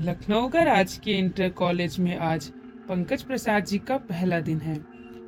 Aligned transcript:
लखनऊ 0.00 0.48
का 0.48 0.62
राजकीय 0.62 1.14
inter 1.14 1.48
college 1.48 1.98
में 1.98 2.16
आज 2.16 2.46
पंकज 2.88 3.22
प्रसाद 3.22 3.64
जी 3.64 3.78
का 3.78 3.96
पहला 3.98 4.38
दिन 4.40 4.58
है। 4.60 4.76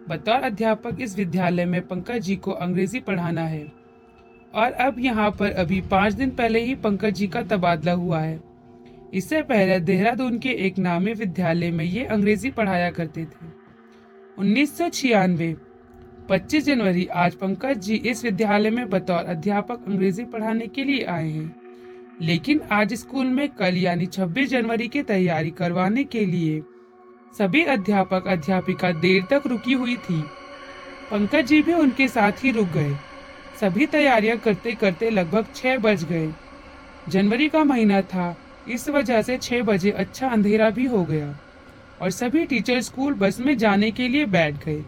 बतौर 0.08 0.42
अध्यापक 0.42 1.00
इस 1.00 1.16
विद्यालय 1.16 1.64
में 1.64 1.80
पंकज 1.86 2.22
जी 2.22 2.36
को 2.36 2.50
अंग्रेज़ी 2.50 3.00
पढ़ाना 3.00 3.42
है। 3.42 3.64
और 4.54 4.72
अब 4.72 4.98
यहाँ 4.98 5.30
पर 5.30 5.52
अभी 5.52 5.80
पाँच 5.90 6.12
दिन 6.12 6.30
पहले 6.30 6.60
ही 6.60 6.74
पंकज 6.76 7.14
जी 7.14 7.26
का 7.26 7.42
तबादला 7.42 7.92
हुआ 7.92 8.20
है। 8.20 8.38
इससे 9.14 9.42
पहले 9.42 9.80
देहरादून 9.80 10.38
के 10.38 10.50
एक 10.66 10.78
नामी 10.78 11.12
विद्यालय 11.14 11.70
में 11.70 11.84
ये 11.84 12.04
अंग्रेज़ी 12.06 12.50
पढ़ाया 12.50 12.90
करते 12.90 13.24
थे। 13.24 13.46
उन्नीस 14.38 14.76
सौ 14.78 14.88
छियानवे, 14.88 15.54
पच्चीस 16.28 16.64
जनवरी 16.64 17.06
आज 17.06 17.34
पंकज 17.34 17.78
जी 17.78 17.94
इस 17.96 18.24
विद्यालय 18.24 18.70
में 18.70 18.88
बतौर 18.90 19.24
अध्यापक 19.26 19.88
अंग्रेज़ी 19.88 20.24
पढ़ाने 20.26 20.66
के 20.66 20.84
लिए 20.84 21.04
आए 21.04 21.28
हैं। 21.28 21.59
लेकिन 22.22 22.60
आज 22.72 22.94
स्कूल 22.94 23.26
में 23.26 23.48
कल 23.48 23.76
यानी 23.76 24.06
26 24.06 24.46
जनवरी 24.46 24.88
की 24.88 25.02
तैयारी 25.02 25.50
करवाने 25.50 26.04
के 26.04 26.24
लिए 26.26 26.60
सभी 27.38 27.62
अध्यापक, 27.64 28.26
अध्यापिका 28.26 28.90
देर 28.92 29.22
तक 29.30 29.46
रुकी 29.46 29.72
हुई 29.72 29.96
थी। 29.96 30.20
पंकज 31.10 31.46
जी 31.46 31.62
भी 31.62 31.72
उनके 31.72 32.08
साथ 32.08 32.44
ही 32.44 32.50
रुक 32.50 32.68
गए। 32.68 32.94
सभी 33.60 33.86
तैयारियाँ 33.86 34.36
करते 34.36 34.72
करते 34.72 35.10
लगभग 35.10 35.46
छह 35.54 35.78
बज 35.78 36.04
गए। 36.04 36.32
जनवरी 37.08 37.48
का 37.48 37.64
महीना 37.64 38.00
था, 38.02 38.36
इस 38.68 38.88
वजह 38.88 39.22
से 39.22 39.38
छह 39.38 39.62
बजे 39.62 39.90
अच्छा 39.90 40.28
अंधेरा 40.28 40.70
भी 40.70 40.86
हो 40.86 41.04
गया 41.04 41.38
और 42.02 42.10
सभी 42.10 42.44
टीचर 42.46 42.80
स्कूल 42.80 43.14
बस 43.14 43.40
में 43.40 43.56
जाने 43.58 43.90
के 43.90 44.08
लिए 44.08 44.24
बैठ 44.26 44.64
गए। 44.64 44.82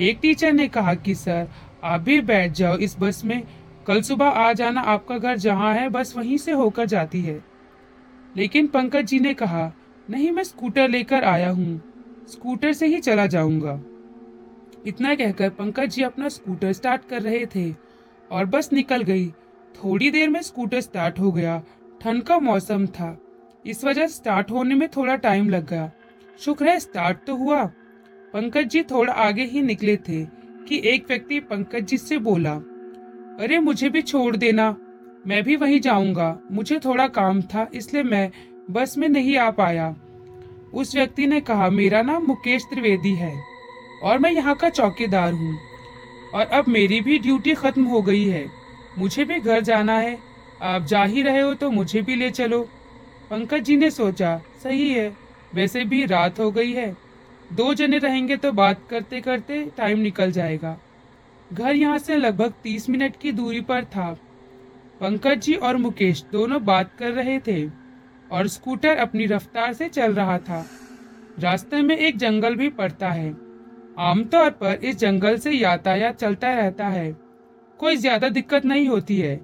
एक 0.00 0.18
टीचर 0.22 0.52
ने 0.52 0.68
कहा 0.68 0.94
कि, 0.94 1.14
सर, 1.14 1.48
आप 1.84 2.00
भी 2.00 2.20
बैठ 2.20 2.52
जाओ 2.52 2.76
इस 2.76 2.96
बस 3.00 3.24
में 3.24 3.42
कल 3.86 4.02
सुबह 4.02 4.26
आ 4.26 4.52
जाना 4.52 4.80
आपका 4.80 5.18
घर 5.18 5.36
जहाँ 5.36 5.74
है, 5.74 5.88
बस 5.88 6.16
वहीं 6.16 6.38
से 6.38 6.52
होकर 6.52 6.86
जाती 6.86 7.20
है। 7.20 7.44
लेकिन 8.36 8.66
पंकज 8.66 9.04
जी 9.04 9.20
ने 9.20 9.34
कहा, 9.34 9.72
नहीं, 10.10 10.30
मैं 10.32 10.42
स्कूटर 10.42 10.88
लेकर 10.88 11.24
आया 11.24 11.50
हूँ। 11.50 11.82
स्कूटर 12.28 12.72
से 12.72 12.86
ही 12.86 13.00
चला 13.00 13.26
जाऊँगा। 13.26 13.80
इतना 14.86 15.14
कहकर 15.14 15.50
पंकज 15.50 15.90
जी 15.90 16.02
अपना 16.02 16.28
स्कूटर 16.28 16.72
स्टार्ट 16.72 17.02
कर 17.04 17.22
रहे 17.22 17.46
थे 17.46 17.74
और 18.30 18.44
बस 18.44 18.72
निकल 18.72 19.02
गई। 19.02 19.28
थोड़ी 19.74 20.10
देर 20.10 20.28
में 20.28 20.42
स्कूटर 20.42 20.80
स्टार्ट 20.80 21.18
हो 21.18 21.32
गया। 21.32 21.62
ठंड 22.00 22.22
का 22.22 22.38
मौसम 22.38 22.86
था। 22.86 23.18
इस 23.66 23.84
वजह 23.84 24.06
स्टार्ट 24.06 24.50
होने 24.50 24.74
में 24.74 24.88
थोड़ा 24.88 25.16
टाइम 25.16 25.48
लग 25.48 25.68
गया। 25.70 25.90
शुक्र 26.40 26.68
है, 26.68 26.80
स्टार्ट 26.80 27.18
तो 27.26 27.36
हुआ। 27.36 27.64
पंकज 28.32 28.68
जी 28.68 28.82
थोड़ा 28.82 29.12
आगे 29.12 29.44
ही 29.44 29.62
निकले 29.62 29.96
थे 29.96 30.24
कि 30.68 30.82
एक 30.84 31.04
व्यक्ति 31.08 31.40
पंकज 31.40 31.84
जी 31.84 31.98
से 31.98 32.18
बोला 32.18 32.60
अरे 33.40 33.58
मुझे 33.58 33.88
भी 33.88 34.02
छोड़ 34.02 34.36
देना। 34.36 34.74
मैं 35.26 35.42
भी 35.42 35.56
वहीं 35.56 35.80
जाऊँगा। 35.80 36.38
मुझे 36.52 36.78
थोड़ा 36.78 37.06
काम 37.08 37.42
था, 37.42 37.66
इसलिए 37.74 38.02
मैं 38.02 38.30
बस 38.70 38.96
में 38.98 39.08
नहीं 39.08 39.36
आ 39.36 39.50
पाया। 39.50 39.94
उस 40.72 40.94
व्यक्ति 40.94 41.26
ने 41.26 41.40
कहा, 41.40 41.68
मेरा 41.70 42.02
नाम 42.02 42.26
मुकेश 42.26 42.64
त्रिवेदी 42.64 43.14
है 43.14 43.34
और 44.02 44.18
मैं 44.18 44.30
यहाँ 44.32 44.54
का 44.54 44.68
चौकीदार 44.70 45.32
हूँ 45.32 45.58
और 46.34 46.46
अब 46.48 46.68
मेरी 46.68 47.00
भी 47.00 47.18
ड्यूटी 47.18 47.54
खत्म 47.54 47.84
हो 47.84 48.02
गई 48.02 48.24
है। 48.24 48.46
मुझे 48.98 49.24
भी 49.24 49.38
घर 49.40 49.60
जाना 49.60 49.98
है। 49.98 50.18
आप 50.62 50.82
जा 50.82 51.02
ही 51.04 51.22
रहे 51.22 51.40
हो 51.40 51.54
तो 51.54 51.70
मुझे 51.70 52.02
भी 52.02 52.16
ले 52.16 52.30
चलो। 52.30 52.62
पंकज 53.30 53.62
जी 53.62 53.76
ने 53.76 53.90
सोचा, 53.90 54.40
सही 54.62 54.92
है। 54.92 55.12
वैसे 55.54 55.84
भी 55.84 56.04
रात 56.06 56.38
हो 56.40 56.50
गई 56.50 56.72
है। 56.72 56.96
दो 57.52 57.72
जने 57.74 57.98
रहेंगे 57.98 58.36
तो 58.36 58.52
बात 58.52 58.80
करते 58.90 59.20
करते 59.20 59.64
टाइम 59.76 59.98
निकल 59.98 60.32
जाएगा। 60.32 60.76
घर 61.52 61.74
यहाँ 61.74 61.98
से 61.98 62.16
लगभग 62.16 62.52
तीस 62.62 62.88
मिनट 62.90 63.16
की 63.16 63.32
दूरी 63.32 63.60
पर 63.60 63.84
था। 63.86 64.12
पंकज 65.00 65.40
जी 65.40 65.54
और 65.54 65.76
मुकेश 65.76 66.24
दोनों 66.32 66.64
बात 66.64 66.92
कर 66.98 67.12
रहे 67.12 67.38
थे 67.38 67.64
और 68.30 68.48
स्कूटर 68.48 68.96
अपनी 68.96 69.26
रफ्तार 69.26 69.72
से 69.72 69.88
चल 69.88 70.14
रहा 70.14 70.38
था। 70.38 70.64
रास्ते 71.38 71.80
में 71.82 71.96
एक 71.96 72.16
जंगल 72.18 72.54
भी 72.54 72.68
पड़ता 72.70 73.10
है। 73.10 73.30
आमतौर 74.00 74.50
पर 74.52 74.84
इस 74.84 74.96
जंगल 74.96 75.36
से 75.38 75.50
यातायात 75.50 76.16
चलता 76.16 76.54
रहता 76.54 76.86
है। 76.88 77.10
कोई 77.80 77.96
ज़्यादा 77.96 78.28
दिक्कत 78.28 78.64
नहीं 78.64 78.88
होती 78.88 79.18
है। 79.18 79.40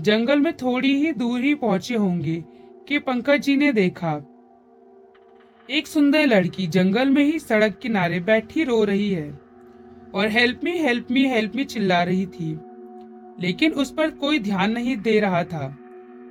जंगल 0.00 0.40
में 0.40 0.52
थोड़ी 0.52 0.94
ही 0.96 1.12
दूर 1.12 1.40
ही 1.40 1.54
पहुँचे 1.56 1.94
होंगे 1.94 2.42
कि 2.88 2.98
पंकज 2.98 3.40
जी 3.40 3.56
ने 3.56 3.72
देखा। 3.72 4.14
एक 5.68 5.86
सुंदर 5.86 6.26
लड़की 6.26 6.66
जंगल 6.68 7.10
में 7.10 7.22
ही 7.24 7.38
सड़क 7.38 7.78
किनारे 7.78 8.20
बैठी 8.20 8.64
रो 8.64 8.82
रही 8.84 9.10
है। 9.10 9.28
और 10.14 10.28
help 10.28 10.60
me 10.64 10.78
help 10.78 11.10
me 11.10 11.24
help 11.26 11.56
me 11.56 11.64
चिल्ला 11.64 12.02
रही 12.02 12.26
थी। 12.26 12.58
लेकिन 13.40 13.72
उस 13.72 13.92
पर 13.92 14.10
कोई 14.10 14.38
ध्यान 14.38 14.70
नहीं 14.70 14.96
दे 14.96 15.18
रहा 15.20 15.44
था 15.44 15.66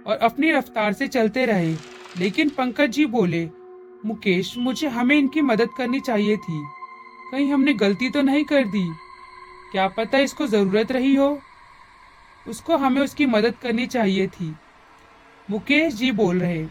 और 0.07 0.17
अपनी 0.17 0.51
रफ्तार 0.51 0.93
से 0.93 1.07
चलते 1.07 1.45
रहे। 1.45 1.73
लेकिन 2.19 2.49
पंकज 2.49 2.89
जी 2.89 3.05
बोले, 3.05 3.49
मुकेश, 4.05 4.57
मुझे 4.57 4.87
हमें 4.87 5.15
इनकी 5.15 5.41
मदद 5.41 5.69
करनी 5.77 5.99
चाहिए 5.99 6.37
थी। 6.37 6.63
कहीं 7.31 7.51
हमने 7.53 7.73
गलती 7.73 8.09
तो 8.09 8.21
नहीं 8.21 8.43
कर 8.43 8.63
दी? 8.63 8.87
क्या 9.71 9.87
पता 9.87 10.17
इसको 10.17 10.47
ज़रूरत 10.47 10.91
रही 10.91 11.15
हो? 11.15 11.39
उसको 12.47 12.77
हमें 12.77 13.01
उसकी 13.01 13.25
मदद 13.25 13.55
करनी 13.55 13.85
चाहिए 13.87 14.27
थी। 14.27 14.55
मुकेश 15.51 15.93
जी 15.93 16.11
बोल 16.11 16.39
रहे, 16.39 16.65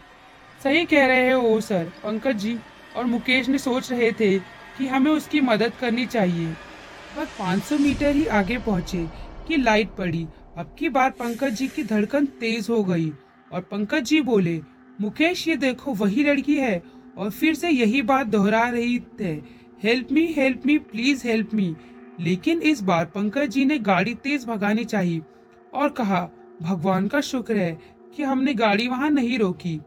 सही 0.63 0.85
कह 0.85 1.05
रहे 1.05 1.31
हो, 1.31 1.61
सर, 1.61 1.83
पंकज 2.03 2.35
जी। 2.35 2.57
और 2.95 3.05
मुकेश 3.05 3.49
ने 3.49 3.57
सोच 3.57 3.91
रहे 3.91 4.11
थे 4.11 4.39
कि 4.77 4.87
हमें 4.87 5.11
उसकी 5.11 5.41
मदद 5.41 5.73
करनी 5.81 6.05
चाहिए। 6.05 6.53
पर 7.15 7.25
500 7.39 7.77
मीटर 7.77 8.15
ही 8.15 8.25
आगे 8.25 8.57
पहुँचे 8.57 9.07
कि 9.47 9.57
लाइट 9.57 9.89
पड़ी। 9.89 10.27
अब 10.57 10.75
की 10.79 10.89
बार 10.89 11.09
पंकज 11.09 11.53
जी 11.53 11.67
की 11.67 11.83
धड़कन 11.83 12.25
तेज 12.39 12.69
हो 12.69 12.83
गई 12.83 13.11
और 13.51 13.61
पंकज 13.61 14.03
जी 14.03 14.21
बोले, 14.21 14.61
मुकेश, 15.01 15.47
ये 15.47 15.55
देखो, 15.55 15.93
वही 15.93 16.23
लड़की 16.23 16.55
है। 16.55 16.81
और 17.17 17.29
फिर 17.29 17.55
से 17.55 17.69
यही 17.69 18.01
बात 18.01 18.27
दोहरा 18.27 18.69
रही 18.69 18.99
थे 19.19 19.31
help 19.83 20.11
me 20.11 20.25
help 20.33 20.65
me, 20.65 20.77
please 20.77 21.27
help 21.27 21.53
me. 21.53 21.75
लेकिन 22.19 22.61
इस 22.61 22.81
बार 22.81 23.05
पंकज 23.05 23.49
जी 23.49 23.65
ने 23.65 23.77
गाड़ी 23.79 24.13
तेज 24.13 24.45
भगानी 24.45 24.85
चाहिए 24.85 25.21
और 25.73 25.89
कहा, 25.89 26.29
भगवान 26.61 27.07
का 27.07 27.21
शुक्र 27.21 27.57
है 27.57 27.79
कि 28.15 28.23
हमने 28.23 28.53
गाड़ी 28.53 28.87
वहाँ 28.87 29.09
नहीं 29.09 29.37
रोकी। 29.39 29.79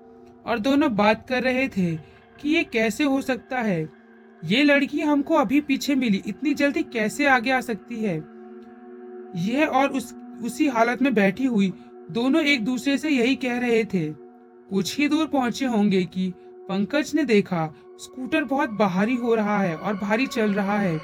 और 0.47 0.59
दोनों 0.59 0.94
बात 0.97 1.27
कर 1.28 1.43
रहे 1.43 1.69
थे 1.69 1.97
कि 2.41 2.49
ये 2.49 2.62
कैसे 2.65 3.04
हो 3.04 3.21
सकता 3.21 3.59
है। 3.59 4.01
ये 4.42 4.62
लड़की 4.64 5.00
हमको 5.00 5.34
अभी 5.34 5.60
पीछे 5.60 5.94
मिली। 5.94 6.22
इतनी 6.26 6.54
जल्दी 6.54 6.82
कैसे 6.82 7.26
आगे 7.26 7.50
आ 7.50 7.60
सकती 7.60 7.97
है? 7.97 8.16
यह 9.36 9.66
और 9.66 9.88
उस, 9.88 10.14
उसी 10.42 10.66
हालत 10.69 11.03
में 11.03 11.14
बैठी 11.14 11.44
हुई। 11.44 11.72
दोनों 12.10 12.42
एक 12.42 12.64
दूसरे 12.64 12.97
से 12.98 13.10
यही 13.10 13.34
कह 13.34 13.58
रहे 13.58 13.84
थे। 13.84 14.08
कुछ 14.70 14.97
ही 14.98 15.08
दूर 15.08 15.26
पहुँचे 15.26 15.66
होंगे 15.66 16.03
कि 16.04 16.32
पंकज 16.69 17.12
ने 17.14 17.25
देखा, 17.25 17.66
स्कूटर 17.98 18.44
बहुत 18.44 18.70
बाहरी 18.70 19.14
हो 19.14 19.34
रहा 19.34 19.58
है 19.58 19.76
और 19.76 19.94
भारी 19.94 20.26
चल 20.26 20.53
रहा 20.53 20.78
है 20.78 21.00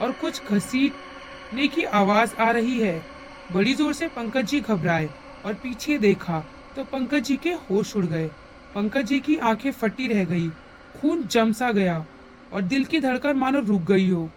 और 0.00 0.12
कुछ 0.12 0.42
घसीटने 0.44 1.68
की 1.68 1.82
आवाज़ 1.82 2.34
आ 2.36 2.50
रही 2.50 2.78
है। 2.80 3.00
बड़ी 3.52 3.74
ज़ोर 3.74 3.92
से 3.92 4.08
पंकज 4.08 4.46
जी 4.46 4.60
घबराए 4.60 5.08
और 5.46 5.54
पीछे 5.54 5.98
देखा 5.98 6.44
तो 6.76 6.84
पंकज 6.84 7.22
जी 7.22 7.36
के 7.36 7.50
होश 7.70 7.96
उड़ 7.96 8.04
गए। 8.06 8.26
पंकज 8.74 9.06
जी 9.06 9.18
की 9.20 9.36
आँखें 9.36 9.70
फटी 9.72 10.06
रह 10.06 10.24
गई। 10.24 10.48
खून 11.00 11.26
जमसा 11.26 11.70
गया। 11.72 12.04
और 12.52 12.62
दिल 12.62 12.84
की 12.84 13.00
धड़कन 13.00 13.36
मानो 13.36 13.60
रुक 13.60 13.82
गई 13.82 14.08
हो। 14.10 14.28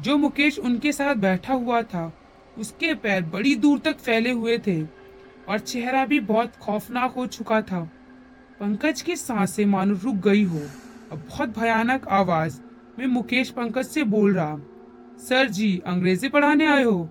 जो 0.00 0.16
मुकेश 0.16 0.58
उनके 0.58 0.92
साथ 0.92 1.14
बैठा 1.14 1.54
हुआ 1.54 1.82
था, 1.82 2.12
उसके 2.58 2.94
पैर 2.94 3.22
बड़ी 3.24 3.54
दूर 3.54 3.78
तक 3.78 3.98
फैले 3.98 4.30
हुए 4.30 4.58
थे 4.58 4.82
और 5.48 5.58
चेहरा 5.58 6.04
भी 6.06 6.20
बहुत 6.22 6.56
खौफनाक 6.56 7.12
हो 7.12 7.26
चुका 7.26 7.60
था। 7.62 7.80
पंकज 8.60 9.02
की 9.02 9.16
साँसें 9.16 9.64
मानो 9.66 9.94
रुक 9.94 10.16
गई 10.24 10.44
हो। 10.44 10.60
और 11.12 11.18
बहुत 11.18 11.58
भयानक 11.58 12.08
आवाज़ 12.08 12.58
में 12.98 13.06
मुकेश 13.06 13.50
पंकज 13.50 13.86
से 13.86 14.04
बोल 14.04 14.34
रहा, 14.34 14.56
सर 15.18 15.48
जी, 15.48 15.82
अंग्रेज़ी 15.86 16.28
पढ़ाने 16.28 16.66
आए 16.66 16.82
हो? 16.84 17.08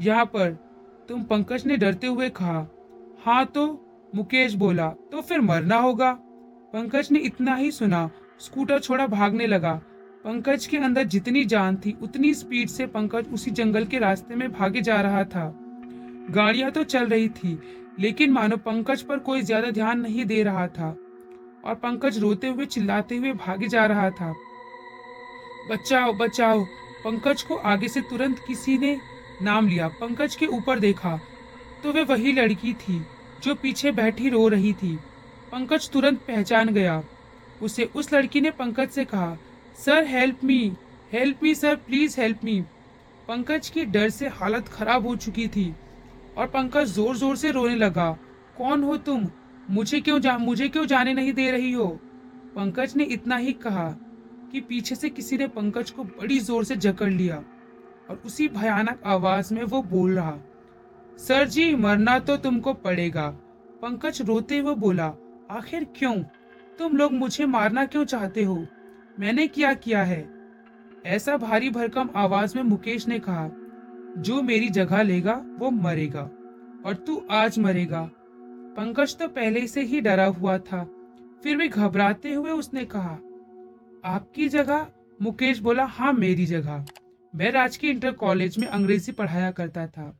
यहाँ 0.00 0.24
पर। 0.26 0.50
तुम 1.08 1.22
पंकज 1.22 1.66
ने 1.66 1.76
डरते 1.76 2.06
हुए 2.06 2.28
कहा 2.30 2.66
हाँ 3.24 3.44
तो 3.46 3.66
मुकेश 4.14 4.54
बोला 4.54 4.88
तो 5.12 5.20
फिर 5.20 5.40
मरना 5.40 5.76
होगा। 5.76 6.12
पंकज 6.72 7.08
ने 7.12 7.18
इतना 7.18 7.54
ही 7.54 7.70
सुना, 7.70 8.08
स्कूटर 8.40 8.78
छोड़ा 8.78 9.06
भागने 9.06 9.46
लगा 9.46 9.80
पंकज 10.26 10.66
के 10.66 10.76
अंदर 10.76 11.04
जितनी 11.04 11.44
जान 11.44 11.76
थी, 11.76 11.94
उतनी 12.02 12.32
स्पीड 12.34 12.68
से 12.68 12.86
पंकज 12.86 13.26
उसी 13.32 13.50
जंगल 13.50 13.84
के 13.84 13.98
रास्ते 13.98 14.34
में 14.34 14.50
भागे 14.52 14.80
जा 14.82 15.00
रहा 15.00 15.22
था। 15.24 15.44
गाड़ियाँ 16.30 16.70
तो 16.70 16.82
चल 16.84 17.06
रही 17.06 17.28
थी, 17.28 17.58
लेकिन 18.00 18.32
मानो 18.32 18.56
पंकज 18.56 19.02
पर 19.02 19.18
कोई 19.18 19.42
ज़्यादा 19.42 19.70
ध्यान 19.70 20.00
नहीं 20.00 20.24
दे 20.24 20.42
रहा 20.42 20.66
था 20.68 20.88
और 21.64 21.74
पंकज 21.76 22.18
रोते 22.18 22.48
हुए, 22.48 22.66
चिल्लाते 22.66 23.16
हुए 23.16 23.32
भागे 23.34 23.68
जा 23.68 23.86
रहा 23.86 24.10
था। 24.10 24.34
बचाओ 25.70 26.12
बचाओ, 26.14 26.64
पंकज 27.04 27.42
को 27.42 27.56
आगे 27.56 27.88
से 27.88 28.00
तुरंत 28.00 28.38
किसी 28.48 28.78
ने 28.78 28.96
नाम 29.42 29.68
लिया। 29.68 29.88
पंकज 30.00 30.36
के 30.36 30.46
ऊपर 30.48 30.78
देखा 30.80 31.18
तो 31.82 31.92
वे 31.92 32.02
वही 32.04 32.32
लड़की 32.32 32.72
थी, 32.74 33.02
जो 33.42 33.54
पीछे 33.54 33.92
बैठी 33.92 34.28
रो 34.28 34.46
रही 34.48 34.72
थी। 34.74 34.96
पंकज 35.52 35.90
तुरंत 35.90 36.20
पहचान 36.28 36.74
गया। 36.74 37.02
उसे 37.62 37.90
उस 37.94 38.12
लड़की 38.12 38.40
ने 38.40 38.50
पंकज 38.52 38.88
से 38.90 39.04
कहा 39.06 39.36
sir 39.78 40.04
help 40.04 40.44
me 40.44 40.72
help 41.12 41.42
me 41.42 41.54
sir 41.54 41.74
please 41.76 42.20
help 42.20 42.44
me 42.44 42.60
Pankaj 43.28 43.68
की 43.68 43.84
डर 43.86 44.08
से 44.10 44.28
हालत 44.28 44.68
खराब 44.68 45.06
हो 45.06 45.14
चुकी 45.16 45.46
थी 45.48 45.74
और 46.38 46.46
पंकज 46.46 46.86
ज़ोर 46.86 47.16
ज़ोर 47.16 47.36
से 47.36 47.50
रोने 47.50 47.74
लगा। 47.76 48.10
कौन 48.58 48.82
हो 48.82 48.96
तुम? 48.98 49.26
मुझे 49.70 50.00
क्यों 50.00 50.18
जा, 50.20 50.36
मुझे 50.38 50.68
क्यों 50.68 50.84
जाने 50.86 51.12
नहीं 51.14 51.32
दे 51.32 51.50
रही 51.50 51.72
हो? 51.72 51.86
पंकज 52.56 52.96
ने 52.96 53.04
इतना 53.04 53.36
ही 53.36 53.52
कहा 53.54 53.88
कि 54.52 54.60
पीछे 54.60 54.94
से 54.94 55.08
किसी 55.10 55.38
ने 55.38 55.46
पंकज 55.48 55.90
को 55.90 56.04
बड़ी 56.04 56.38
ज़ोर 56.40 56.64
से 56.64 56.76
जकड़ 56.76 57.10
लिया 57.10 57.36
और 58.10 58.22
उसी 58.26 58.48
भयानक 58.48 59.02
आवाज़ 59.06 59.52
में 59.54 59.62
वो 59.64 59.82
बोल 59.84 60.14
रहा, 60.14 60.36
सर 61.18 61.48
जी, 61.48 61.74
मरना 61.76 62.18
तो 62.18 62.36
तुमको 62.36 62.74
पड़ेगा। 62.74 63.28
पंकज 63.82 64.22
रोते 64.22 64.58
हुए 64.58 64.74
बोला, 64.76 65.12
आखिर 65.50 65.84
क्यों? 65.96 66.14
तुम 66.78 66.96
लोग 66.96 67.12
मुझे 67.12 67.46
मारना 67.46 67.84
क्यों 67.86 68.04
चाहते 68.04 68.44
हो? 68.44 68.66
मैंने 69.18 69.46
क्या 69.46 69.72
किया 69.74 70.02
है? 70.02 70.28
ऐसा 71.06 71.36
भारी 71.36 71.70
भरकम 71.70 72.08
आवाज़ 72.16 72.56
में 72.56 72.62
मुकेश 72.62 73.06
ने 73.08 73.18
कहा, 73.18 73.48
जो 74.18 74.40
मेरी 74.42 74.68
जगह 74.68 75.02
लेगा, 75.02 75.34
वो 75.58 75.70
मरेगा, 75.70 76.22
और 76.86 76.94
तू 77.06 77.16
आज 77.30 77.58
मरेगा। 77.58 78.02
पंकज 78.76 79.16
तो 79.16 79.28
पहले 79.28 79.66
से 79.66 79.82
ही 79.82 80.00
डरा 80.00 80.26
हुआ 80.26 80.56
था, 80.58 80.82
फिर 81.42 81.56
भी 81.56 81.68
घबराते 81.68 82.32
हुए 82.32 82.50
उसने 82.50 82.84
कहा, 82.84 83.18
आपकी 84.04 84.48
जगह? 84.48 84.86
मुकेश 85.22 85.58
बोला 85.58 85.84
हाँ 85.84 86.12
मेरी 86.12 86.46
जगह। 86.46 86.84
मैं 87.34 87.50
राजकीय 87.52 87.90
इंटर 87.90 88.12
कॉलेज 88.12 88.58
में 88.58 88.66
अंग्रेज़ी 88.66 89.12
पढ़ाया 89.12 89.50
करता 89.50 89.86
था, 89.86 90.18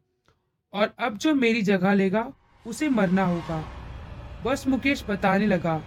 और 0.73 0.95
अब 0.99 1.17
जो 1.17 1.35
मेरी 1.35 1.63
जगह 1.63 1.95
लेगा, 1.95 2.33
उसे 2.67 2.89
मरना 2.89 3.25
होगा। 3.25 3.65
बस 4.45 4.67
मुकेश 4.69 5.05
बताने 5.11 5.47
लगा 5.47 5.81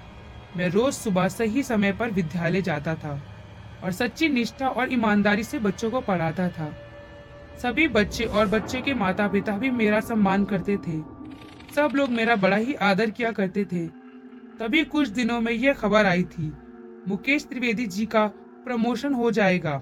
मैं 0.58 0.70
रोज 0.70 0.94
सुबह 0.94 1.28
सही 1.28 1.64
समय 1.64 1.92
पर 1.92 2.12
विद्यालय 2.12 2.62
जाता 2.62 2.96
था 2.96 3.22
और 3.84 3.92
सच्ची 3.92 4.30
निष्ठा 4.30 4.68
और 4.68 4.94
ईमानदारी 4.94 5.44
से 5.44 5.60
बच्चों 5.60 5.90
को 5.92 6.02
पढ़ाता 6.02 6.48
था। 6.50 6.72
सभी 7.62 7.88
बच्चे 7.88 8.26
और 8.26 8.48
बच्चे 8.48 8.82
के 8.82 8.94
माता 8.94 9.28
पिता 9.28 9.58
भी 9.58 9.70
मेरा 9.72 10.00
सम्मान 10.00 10.46
करते 10.46 10.78
थे। 10.78 11.00
सब 11.76 11.92
लोग 11.96 12.10
मेरा 12.10 12.36
बड़ा 12.36 12.58
ही 12.58 12.74
आदर 12.74 13.10
किया 13.10 13.32
करते 13.32 13.66
थे। 13.66 13.88
तभी 14.60 14.84
कुछ 14.86 15.08
दिनों 15.08 15.40
में 15.42 15.52
यह 15.52 15.74
खबर 15.74 16.06
आई 16.06 16.24
थी, 16.24 16.52
मुकेश 17.08 17.46
त्रिवेदी 17.46 17.86
जी 17.88 18.06
का 18.06 18.26
प्रमोशन 18.66 19.14
हो 19.14 19.32
जाएगा 19.32 19.82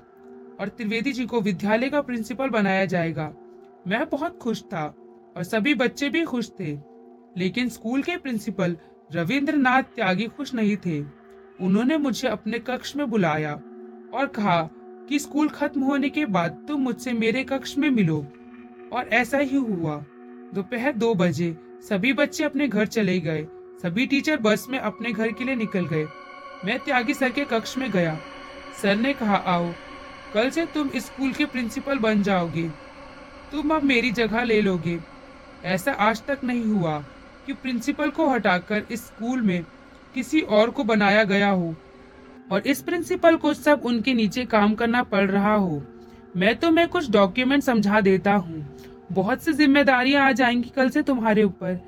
और 0.59 0.67
त्रिवेदी 0.67 1.11
जी 1.13 1.25
को 1.25 1.41
विद्यालय 1.41 1.89
का 1.89 2.01
प्रिंसिपल 2.01 2.49
बनाया 2.49 2.85
जाएगा। 2.85 3.31
मैं 3.87 4.05
बहुत 4.09 4.37
खुश 4.39 4.61
था 4.63 4.83
और 5.37 5.43
सभी 5.43 5.73
बच्चे 5.75 6.09
भी 6.09 6.23
खुश 6.23 6.51
थे, 6.59 6.75
लेकिन 7.37 7.69
स्कूल 7.69 8.01
के 8.01 8.17
प्रिंसिपल 8.17 8.77
रविंद्रनाथ 9.11 9.83
त्यागी 9.83 10.27
खुश 10.27 10.53
नहीं 10.53 10.77
थे। 10.77 11.05
उन्होंने 11.61 11.97
मुझे 11.97 12.27
अपने 12.27 12.59
कक्ष 12.59 12.95
में 12.95 13.09
बुलाया 13.09 13.53
और 14.13 14.27
कहा 14.35 14.69
कि 15.09 15.19
स्कूल 15.19 15.49
खत्म 15.49 15.81
होने 15.81 16.09
के 16.09 16.25
बाद 16.25 16.65
तुम 16.67 16.81
मुझसे 16.81 17.13
मेरे 17.13 17.43
कक्ष 17.43 17.77
में 17.77 17.89
मिलो। 17.89 18.27
और 18.93 19.07
ऐसा 19.07 19.37
ही 19.37 19.57
हुआ। 19.57 20.05
दोपहर 20.53 20.93
दो 20.93 21.15
बजे 21.15 21.57
सभी 21.81 22.13
बच्चे 22.13 22.43
अपने 22.43 22.67
घर 22.67 22.85
चले 22.85 23.19
गए। 23.19 23.47
सभी 23.83 24.07
टीचर 24.07 24.37
बस 24.37 24.65
में 24.69 24.79
अपने 24.79 25.11
घर 25.11 25.31
के 25.31 25.43
लिए 25.43 25.55
निकल 25.55 25.87
गए। 25.87 26.07
मैं 26.65 26.79
त्यागी 26.79 27.13
सर 27.13 27.31
के 27.31 27.45
कक्ष 27.45 27.77
में 27.77 27.91
गया। 27.91 28.19
सर 28.81 28.95
ने 28.95 29.13
कहा, 29.13 29.35
आओ, 29.35 29.71
कल 30.33 30.49
से 30.49 30.65
तुम 30.65 30.89
स्कूल 30.95 31.31
के 31.31 31.45
प्रिंसिपल 31.45 31.99
बन 31.99 32.23
जाओगे। 32.23 32.69
तुम 33.51 33.75
अब 33.75 33.83
मेरी 33.83 34.11
जगह 34.11 34.43
ले 34.43 34.61
लोगे। 34.61 34.99
ऐसा 35.65 35.91
आज 35.91 36.25
तक 36.25 36.39
नहीं 36.43 36.63
हुआ। 36.63 37.03
कि 37.47 37.53
प्रिंसिपल 37.53 38.09
को 38.09 38.29
हटाकर 38.29 38.83
इस 38.91 39.05
स्कूल 39.05 39.41
में 39.41 39.65
किसी 40.13 40.41
और 40.41 40.69
को 40.69 40.83
बनाया 40.83 41.23
गया 41.23 41.49
हो 41.49 41.75
और 42.51 42.67
इस 42.67 42.81
प्रिंसिपल 42.81 43.35
को 43.35 43.53
सब 43.53 43.81
उनके 43.85 44.13
नीचे 44.13 44.45
काम 44.45 44.75
करना 44.75 45.03
पड़ 45.03 45.31
रहा 45.31 45.53
हो। 45.53 45.83
मैं 46.35 46.55
तो 46.55 46.71
मैं 46.71 46.87
कुछ 46.87 47.11
डॉक्यूमेंट 47.11 47.63
समझा 47.63 48.01
देता 48.01 48.33
हूँ। 48.33 48.77
बहुत 49.11 49.43
सी 49.43 49.53
जिम्मेदारियाँ 49.53 50.25
आ 50.25 50.31
जाएँगी 50.31 50.69
कल 50.69 50.89
से 50.89 51.01
तुम्हारे 51.01 51.43
ऊपर। 51.43 51.79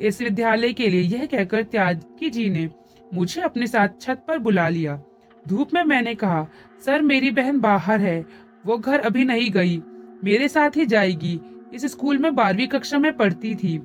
इस 0.00 0.22
विद्यालय 0.22 0.72
के 0.72 0.88
लिए 0.88 1.00
यह 1.00 1.26
कहकर 1.26 1.62
त्यागी 1.62 2.30
जी 2.30 2.50
ने 2.50 2.70
मुझे 3.14 3.40
अपने 3.40 3.66
साथ 3.66 3.88
छत 4.00 4.24
पर 4.28 4.38
बुला 4.38 4.68
लिया। 4.68 5.00
धूप 5.48 5.74
में 5.74 5.84
मैंने 5.84 6.14
कहा, 6.14 6.46
सर, 6.84 7.02
मेरी 7.02 7.30
बहन 7.30 7.60
बाहर 7.60 8.00
है। 8.00 8.26
वो 8.66 8.78
घर 8.78 9.00
अभी 9.00 9.24
नहीं 9.24 9.50
गई। 9.50 9.82
मेरे 10.24 10.48
साथ 10.48 10.76
ही 10.76 10.86
जाएगी। 10.86 11.40
इस 11.74 11.86
स्कूल 11.86 12.18
में 12.18 12.34
बारहवीं 12.34 12.68
कक्षा 12.68 12.98
में 12.98 13.16
पढ़ती 13.16 13.54
थी। 13.54 13.82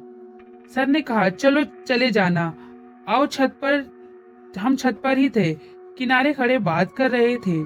सर 0.75 0.87
ने 0.87 1.01
कहा, 1.01 1.27
चलो, 1.29 1.63
चले 1.87 2.09
जाना। 2.11 2.53
आओ 3.07 3.25
छत 3.27 3.55
पर। 3.61 3.83
हम 4.57 4.75
छत 4.75 4.99
पर 5.03 5.17
ही 5.17 5.29
थे। 5.29 5.53
किनारे 5.97 6.33
खड़े 6.33 6.57
बात 6.59 6.91
कर 6.95 7.11
रहे 7.11 7.35
थे। 7.37 7.63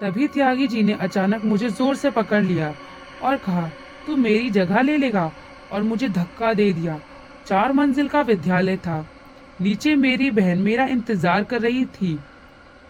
तभी 0.00 0.26
त्यागी 0.28 0.66
जी 0.66 0.82
ने 0.82 0.92
अचानक 1.00 1.44
मुझे 1.44 1.68
ज़ोर 1.70 1.94
से 1.96 2.10
पकड़ 2.10 2.42
लिया 2.44 2.74
और 3.22 3.36
कहा, 3.36 3.68
तू 4.06 4.16
मेरी 4.16 4.50
जगह 4.50 4.80
ले 4.82 4.96
लेगा 4.96 5.30
और 5.72 5.82
मुझे 5.82 6.08
धक्का 6.08 6.52
दे 6.54 6.72
दिया। 6.72 6.98
चार 7.46 7.72
मंजिल 7.72 8.08
का 8.08 8.20
विद्यालय 8.22 8.76
था। 8.76 9.06
नीचे 9.60 9.94
मेरी 9.96 10.30
बहन 10.30 10.58
मेरा 10.58 10.86
इंतज़ार 10.86 11.44
कर 11.44 11.60
रही 11.60 11.84
थी। 11.92 12.18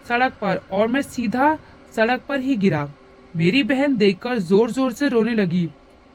सड़क 0.07 0.33
पर 0.41 0.61
और 0.71 0.87
मैं 0.87 1.01
सीधा 1.01 1.57
सड़क 1.95 2.21
पर 2.29 2.39
ही 2.39 2.55
गिरा। 2.57 2.87
मेरी 3.35 3.63
बहन 3.63 3.97
देखकर 3.97 4.37
ज़ोर 4.39 4.71
ज़ोर 4.71 4.91
से 4.91 5.07
रोने 5.09 5.33
लगी 5.35 5.69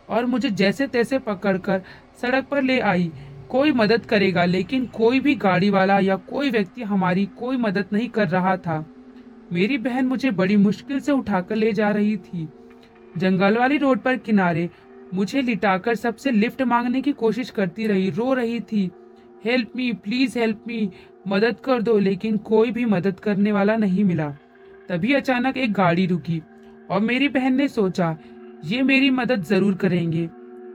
और 0.09 0.27
मुझे 0.27 0.51
जैसे 0.53 0.87
तैसे 0.89 1.19
पकड़कर 1.21 1.83
सड़क 2.23 2.47
पर 2.51 2.63
ले 2.63 2.79
आई। 2.81 3.11
कोई 3.53 3.73
मदद 3.73 4.07
करेगा, 4.07 4.45
लेकिन 4.45 4.85
कोई 4.87 5.21
भी 5.21 5.35
गाड़ी 5.35 5.71
वाला 5.71 5.99
या 5.99 6.17
कोई 6.17 6.51
व्यक्ति 6.51 6.83
हमारी 6.83 7.25
कोई 7.39 7.57
मदद 7.57 7.87
नहीं 7.93 8.09
कर 8.09 8.29
रहा 8.29 8.57
था। 8.57 8.85
मेरी 9.53 9.79
बहन 9.79 10.07
मुझे 10.07 10.31
बड़ी 10.31 10.57
मुश्किल 10.57 11.01
से 11.01 11.13
उठाकर 11.13 11.57
ले 11.57 11.73
जा 11.73 11.91
रही 11.91 12.17
थी। 12.17 12.49
जंगल 13.19 13.59
वाली 13.59 13.77
रोड 13.77 13.99
पर 13.99 14.17
किनारे 14.17 14.69
मुझे 15.15 15.43
लिटाकर 15.43 15.95
सबसे 15.95 16.31
लिफ्ट 16.31 16.63
मांगने 16.63 17.01
की 17.01 17.13
कोशिश 17.13 17.51
करती 17.51 17.87
रही, 17.87 18.11
रो 18.11 18.33
रही 18.35 18.61
थी। 18.61 18.91
Help 19.45 19.73
me, 19.77 19.93
please 19.93 20.39
help 20.39 20.65
me, 20.67 20.91
मदद 21.29 21.61
कर 21.61 21.83
दो, 21.83 21.99
लेकिन 21.99 22.37
कोई 22.37 22.71
भी 22.71 22.85
मदद 22.85 23.21
करने 23.21 23.53
वाला 23.53 23.77
नहीं 23.77 24.05
मिला। 24.05 24.29
तभी 24.89 25.13
अचानक 25.13 25.57
एक 25.57 25.73
गाड़ी 25.73 26.07
रुकी 26.07 26.43
और 26.91 27.01
मेरी 27.01 27.29
बहन 27.29 27.55
ने 27.55 27.69
सोचा, 27.69 28.17
ये 28.65 28.83
मेरी 28.83 29.11
मदद 29.11 29.43
ज़रूर 29.43 29.75
करेंगे। 29.75 30.29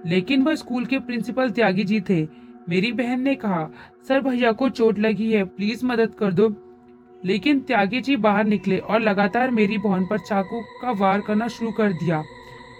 लेकिन 0.06 0.42
वह 0.44 0.56
स्कूल 0.56 0.86
के 0.86 1.00
प्रिंसिपल 1.00 1.50
त्यागी 1.50 1.84
जी 1.84 2.00
थे। 2.02 2.26
मेरी 2.70 2.92
बहन 2.92 3.22
ने 3.22 3.36
कहा, 3.36 3.70
सर 4.08 4.22
भैया 4.22 4.52
को 4.52 4.70
चोट 4.70 5.00
लगी 5.00 5.34
है 5.34 5.44
प्लीज़ 5.44 5.86
मदद 5.86 6.14
कर 6.16 6.34
दो। 6.34 6.56
लेकिन 7.26 7.60
त्यागी 7.60 8.02
जी 8.02 8.16
बाहर 8.16 8.44
निकले 8.44 8.78
और 8.78 9.02
लगातार 9.02 9.52
मेरी 9.52 9.78
बहन 9.78 10.06
पर 10.06 10.18
चाकू 10.20 10.62
का 10.82 10.92
वार 10.92 11.22
करना 11.22 11.48
शुरू 11.48 11.72
कर 11.72 11.94
दिया। 11.94 12.24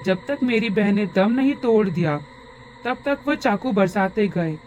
जब 0.06 0.18
तक 0.28 0.38
मेरी 0.44 0.70
बहन 0.70 0.96
ने 0.96 1.06
दम 1.16 1.32
नहीं 1.32 1.54
तोड़ 1.54 1.90
दिया, 1.90 2.18
तब 2.86 2.98
तक 3.06 3.20
वह 3.28 3.36
चाकू 3.36 3.72
बरसाते 3.72 4.28
गए। 4.28 4.58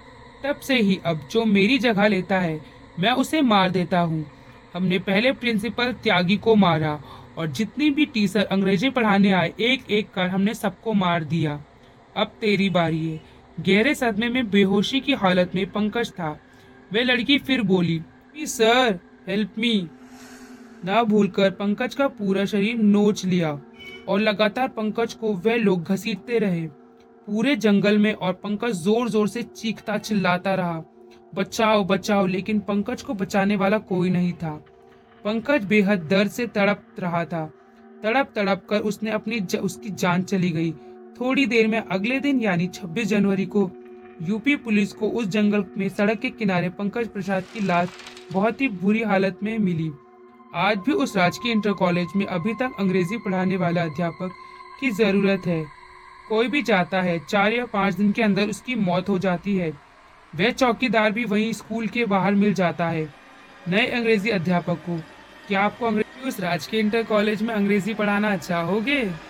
तब 0.45 0.57
से 0.57 0.75
ही 0.75 1.01
अब 1.07 1.21
जो 1.31 1.45
मेरी 1.45 1.79
जगह 1.79 2.07
लेता 2.07 2.41
है, 2.41 2.61
मैं 3.01 3.13
उसे 3.13 3.43
मार 3.43 3.71
देता 3.71 4.01
हूँ। 4.01 4.27
हमने 4.75 4.99
पहले 4.99 5.33
प्रिंसिपल 5.33 5.93
त्यागी 5.93 6.37
को 6.37 6.55
मारा 6.55 7.01
और 7.39 7.47
जितनी 7.47 7.91
भी 7.91 8.07
टीचर 8.07 8.45
अंग्रेज़ी 8.45 8.91
पढ़ाने 8.91 9.33
आए 9.33 9.53
एक 9.61 9.91
एक 9.91 10.11
कर 10.11 10.29
हमने 10.29 10.55
सबको 10.55 10.93
मार 10.93 11.25
दिया। 11.25 11.65
अब 12.17 12.27
तेरी 12.27 12.71
बारी 12.71 13.09
है। 13.09 13.30
गहरे 13.61 13.95
सदमे 13.95 14.29
में 14.29 14.51
बेहोशी 14.51 15.01
की 15.01 15.13
हालत 15.15 15.55
में 15.55 15.67
पंकज 15.71 16.11
था। 16.11 16.31
वह 16.91 17.03
लड़की 17.03 17.39
फिर 17.39 17.63
बोली 17.63 18.01
सर 18.47 18.99
हेल्प 19.29 19.55
मी 19.59 19.89
ना 20.85 21.03
भूलकर 21.05 21.51
पंकज 21.53 21.95
का 21.95 22.07
पूरा 22.11 22.45
शरीर 22.45 22.77
नोच 22.77 23.25
लिया 23.25 23.59
और 24.09 24.21
लगातार 24.21 24.69
पंकज 24.69 25.15
को 25.15 25.33
वह 25.37 25.57
लोग 25.57 25.85
घसीटते 25.85 26.39
रहे। 26.39 26.67
पूरे 27.29 27.55
जंगल 27.57 27.99
में 27.99 28.13
और 28.13 28.33
पंकज 28.35 28.73
ज़ोर 28.75 29.09
ज़ोर 29.09 29.29
से 29.29 29.43
चीखता 29.43 29.99
चिल्लाता 29.99 30.55
रहा। 30.55 30.83
बचाओ 31.35 31.85
बचाओ 31.85 32.27
लेकिन 32.27 32.61
पंकज 32.61 33.03
को 33.03 33.15
बचाने 33.15 33.57
वाला 33.57 33.79
कोई 33.81 34.11
नहीं 34.11 34.33
था। 34.33 34.55
पंकज 35.25 35.65
बेहद 35.65 36.07
दर्द 36.11 36.31
से 36.31 36.47
तड़प 36.49 36.85
रहा 36.99 37.25
था। 37.25 37.45
तड़प 38.03 38.33
तड़प 38.35 38.65
कर 38.71 38.81
उसने 38.81 39.11
अपनी 39.11 39.41
ज, 39.41 39.57
उसकी 39.57 39.91
जान 39.91 40.23
चली 40.23 40.51
गई। 40.51 40.75
थोड़ी 41.21 41.45
देर 41.47 41.67
में 41.67 41.79
अगले 41.79 42.19
दिन 42.21 42.41
यानी 42.41 42.67
26 42.67 43.07
जनवरी 43.07 43.45
को 43.47 43.71
यूपी 44.23 44.55
पुलिस 44.57 44.93
को 44.93 45.09
उस 45.11 45.27
जंगल 45.27 45.65
में 45.79 45.89
सड़क 45.89 46.21
के 46.21 46.31
किनारे 46.31 46.69
पंकज 46.69 47.09
प्रसाद 47.09 47.45
की 47.53 47.61
लाश 47.61 47.89
बहुत 48.33 48.61
ही 48.61 48.69
बुरी 48.69 49.03
हालत 49.03 49.39
में 49.43 49.59
मिली। 49.59 49.91
आज 50.55 50.79
भी 50.79 50.93
उस 50.93 51.17
राजकीय 51.17 51.53
इंटर 51.53 51.73
कॉलेज 51.73 52.09
में 52.17 52.25
अभी 52.27 52.55
तक 52.55 52.77
अंग्रेज़ी 52.81 53.19
पढ़ाने 53.19 53.57
वाला 53.57 53.83
अध्यापक 53.83 54.33
की 54.81 54.91
ज़रूरत 54.91 55.47
है। 55.47 55.65
कोई 56.29 56.49
भी 56.49 56.63
जाता 56.63 57.01
है, 57.03 57.19
चार 57.19 57.53
या 57.53 57.67
पाँच 57.67 57.95
दिन 57.95 58.13
के 58.13 58.23
अंदर 58.23 58.49
उसकी 58.49 58.75
मौत 58.75 59.09
हो 59.09 59.19
जाती 59.19 59.57
है। 59.57 59.73
वह 60.33 60.51
चौकीदार 60.51 61.13
भी 61.13 61.25
वहीं 61.25 61.53
स्कूल 61.53 61.87
के 61.87 62.05
बाहर 62.05 62.35
मिल 62.35 62.55
जाता 62.55 62.89
है। 62.89 63.09
नए 63.69 63.87
अंग्रेज़ी 63.87 64.31
अध्यापक 64.31 64.79
को, 64.87 65.01
क्या 65.49 65.61
आपको 65.61 65.87
अंग्रेज़ी 65.87 66.29
उस 66.29 66.41
राजकीय 66.41 66.81
इंटर 66.81 67.03
कॉलेज 67.03 67.43
में 67.43 67.55
अंग्रेज़ी 67.55 67.95
पढ़ाना 67.95 68.33
अच्छा? 68.33 68.61
होगे? 68.61 69.30